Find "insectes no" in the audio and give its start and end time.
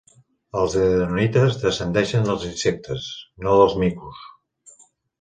2.51-3.63